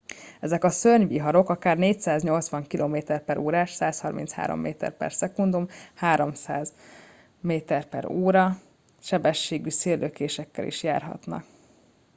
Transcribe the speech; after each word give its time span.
ezek 0.39 0.63
a 0.63 0.69
szörnyviharok 0.69 1.49
akár 1.49 1.77
480 1.77 2.63
km/órás 2.67 3.71
133 3.71 4.59
m/s 4.59 5.23
300 5.95 6.73
mp/h 7.41 8.37
sebességű 8.99 9.69
széllökésekkel 9.69 10.65
is 10.65 10.83
járnak 10.83 11.43